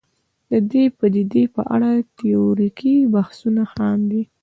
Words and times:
د 0.49 0.51
دې 0.71 0.83
پدیدې 0.97 1.43
په 1.55 1.61
اړه 1.75 1.91
تیوریکي 2.19 2.95
بحثونه 3.13 3.63
خام 3.73 3.99
دي 4.11 4.21